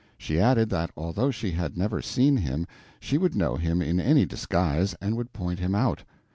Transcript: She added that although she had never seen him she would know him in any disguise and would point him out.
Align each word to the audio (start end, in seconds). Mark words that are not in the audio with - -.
She 0.17 0.39
added 0.39 0.71
that 0.71 0.89
although 0.97 1.29
she 1.29 1.51
had 1.51 1.77
never 1.77 2.01
seen 2.01 2.37
him 2.37 2.65
she 2.99 3.19
would 3.19 3.35
know 3.35 3.55
him 3.55 3.83
in 3.83 3.99
any 3.99 4.25
disguise 4.25 4.95
and 4.99 5.15
would 5.15 5.31
point 5.31 5.59
him 5.59 5.75
out. 5.75 6.03